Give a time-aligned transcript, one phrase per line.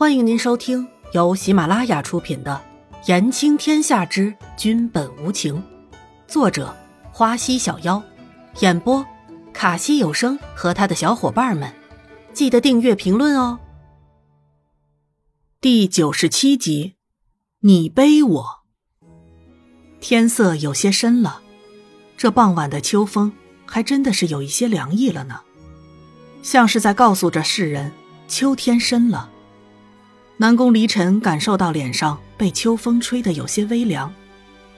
[0.00, 2.58] 欢迎您收听由喜马拉雅出品的
[3.06, 5.56] 《言情天下之君本无情》，
[6.26, 6.74] 作者
[7.12, 8.02] 花溪小妖，
[8.60, 9.04] 演播
[9.52, 11.70] 卡西有声和他的小伙伴们。
[12.32, 13.60] 记得订阅、评论哦。
[15.60, 16.94] 第九十七集，
[17.60, 18.60] 你背我。
[20.00, 21.42] 天色有些深了，
[22.16, 23.30] 这傍晚的秋风
[23.66, 25.42] 还真的是有一些凉意了呢，
[26.42, 27.92] 像是在告诉着世人，
[28.26, 29.29] 秋天深了。
[30.40, 34.10] 南宫离尘感受到脸上被秋风吹得有些微凉，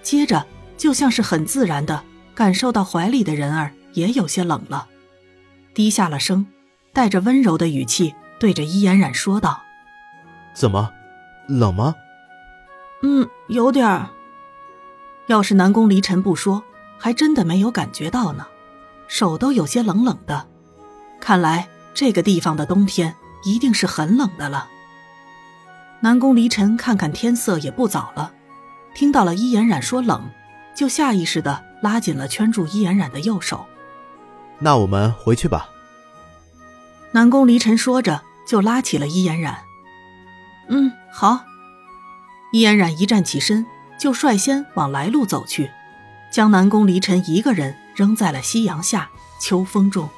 [0.02, 0.44] 接着
[0.76, 2.02] 就像是很自然的
[2.34, 4.88] 感受到怀里的人儿也有些冷了，
[5.72, 6.44] 低下了声，
[6.92, 9.62] 带着温柔的语气对着伊嫣然说道
[10.52, 10.90] ：“怎么，
[11.46, 11.94] 冷吗
[13.04, 14.10] ？”“嗯，有点儿。”
[15.28, 16.64] 要是南宫离尘不说，
[16.98, 18.44] 还真的没有感觉到呢，
[19.06, 20.48] 手都有些冷冷的。
[21.20, 24.68] 看来这个地方的冬天一定是很冷的了。
[26.04, 28.32] 南宫离尘看看天色也不早了，
[28.92, 30.28] 听到了伊颜染说冷，
[30.74, 33.64] 就下意识的拉紧了圈住伊颜染的右手。
[34.58, 35.68] 那我们回去吧。
[37.12, 39.58] 南宫离尘说着，就拉起了伊颜染。
[40.68, 41.44] 嗯，好。
[42.52, 43.64] 伊颜染一站起身，
[43.96, 45.70] 就率先往来路走去，
[46.32, 49.08] 将南宫离尘一个人扔在了夕阳下
[49.40, 50.10] 秋风中。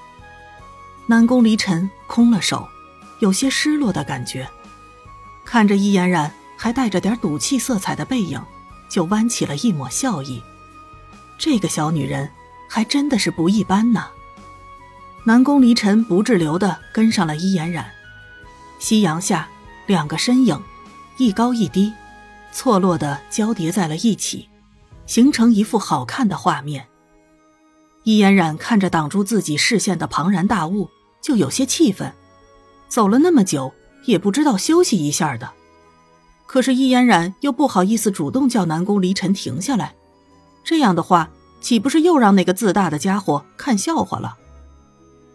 [1.09, 2.67] 南宫离尘空了手，
[3.21, 4.49] 有些失落的感觉。
[5.45, 8.43] 看着易嫣然还带着点赌气色彩的背影，
[8.89, 10.43] 就弯起了一抹笑意。
[11.39, 12.31] 这个小女人
[12.69, 14.07] 还真的是不一般呢。
[15.25, 17.91] 南宫离尘不滞留的跟上了伊嫣然。
[18.79, 19.49] 夕阳下，
[19.87, 20.61] 两个身影，
[21.17, 21.93] 一高一低，
[22.53, 24.49] 错落的交叠在了一起，
[25.07, 26.89] 形成一幅好看的画面。
[28.03, 30.91] 伊嫣然看着挡住自己视线的庞然大物，
[31.23, 32.13] 就有些气愤。
[32.89, 33.73] 走了那么久。
[34.07, 35.53] 也不知道休息一下的，
[36.47, 39.95] 可是易嫣然又不好意思主动叫南宫离尘停下来，
[40.63, 41.31] 这样的话
[41.61, 44.37] 岂不是又让那个自大的家伙看笑话了？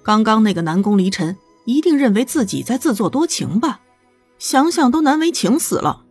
[0.03, 3.81] 刚刚那个南宫离尘一定认为自己在自作多情吧？
[4.37, 6.03] 想想都难为情死了。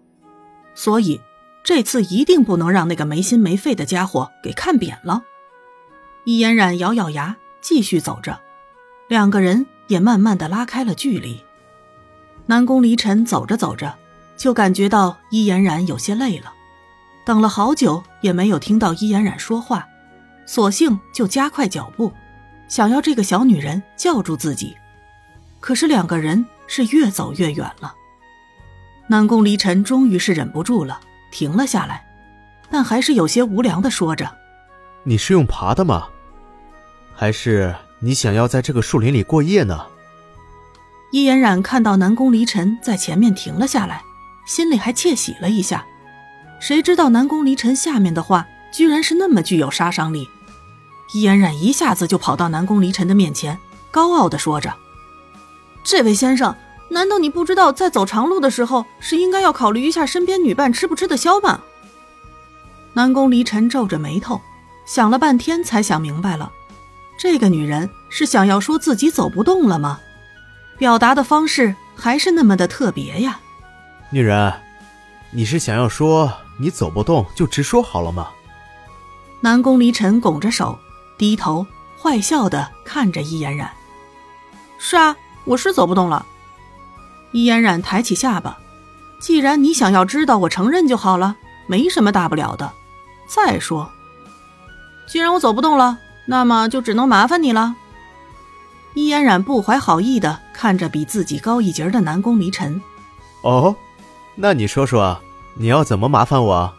[0.74, 1.20] 所以
[1.64, 5.22] 这次一定不能让那个没心没肺的家伙给看扁了。
[6.24, 8.38] 易嫣然咬咬牙，继续走着，
[9.08, 11.42] 两个人也慢慢的拉开了距离。
[12.50, 13.94] 南宫离尘走着走着，
[14.34, 16.50] 就感觉到伊嫣然有些累了，
[17.26, 19.86] 等了好久也没有听到伊嫣然说话，
[20.46, 22.10] 索性就加快脚步，
[22.66, 24.74] 想要这个小女人叫住自己。
[25.60, 27.94] 可是两个人是越走越远了。
[29.08, 30.98] 南宫离尘终于是忍不住了，
[31.30, 32.02] 停了下来，
[32.70, 34.34] 但还是有些无良的说着
[35.04, 36.08] ：“你是用爬的吗？
[37.14, 39.84] 还是你想要在这个树林里过夜呢？”
[41.10, 44.02] 伊嫣然看到南宫离尘在前面停了下来，
[44.46, 45.84] 心里还窃喜了一下。
[46.60, 50.28] 谁知道南宫离尘下面的话居然是那么具有杀伤力。
[51.14, 53.58] 伊嫣然一下子就跑到南宫离尘的面前，
[53.90, 54.74] 高傲的说着
[55.82, 56.54] ：“这位先生，
[56.90, 61.62] 难道你不知道在走长路的时候是应该要考虑一下身边女伴吃不吃得消吗？”
[62.92, 64.38] 南宫离尘皱着眉头，
[64.84, 66.52] 想了半天才想明白了，
[67.18, 70.00] 这个女人是想要说自己走不动了吗？
[70.78, 73.40] 表达的方式还是那么的特别呀，
[74.10, 74.52] 女人，
[75.32, 78.28] 你是想要说你走不动就直说好了吗？
[79.40, 80.78] 南宫离尘拱着手，
[81.18, 81.66] 低头
[82.00, 83.70] 坏笑的看着易嫣然。
[84.78, 86.24] 是啊，我是走不动了。
[87.32, 88.56] 易嫣然抬起下巴，
[89.20, 91.36] 既然你想要知道，我承认就好了，
[91.66, 92.72] 没什么大不了的。
[93.26, 93.90] 再说，
[95.08, 97.74] 既然我走不动了，那么就只能麻烦你了。
[98.98, 102.82] 易嫣然不怀好意的看着比自己高一截的南宫离尘。
[103.42, 103.76] 哦，
[104.34, 105.20] 那你说说，
[105.54, 106.74] 你要怎么麻烦我？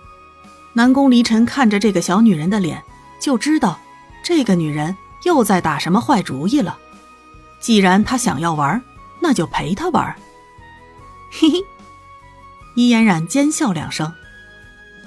[0.74, 2.84] 南宫离尘看着这个小女人的脸，
[3.22, 3.80] 就知道
[4.22, 6.78] 这个女人又在打什么坏主意了。
[7.62, 8.82] 既然她想要玩，
[9.22, 10.14] 那就陪她玩。
[11.32, 11.64] 嘿嘿，
[12.76, 14.14] 伊嫣然奸笑两声，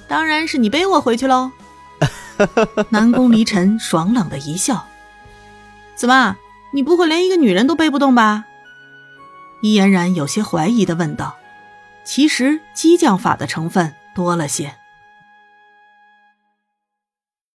[0.07, 1.51] 当然是你背我回去喽。
[2.89, 4.87] 南宫离尘爽朗的一笑，
[5.95, 6.35] 怎么？
[6.73, 8.45] 你不会连一个女人都背不动吧？
[9.61, 11.37] 伊嫣然有些怀疑的问道。
[12.03, 14.75] 其实激将法的成分多了些。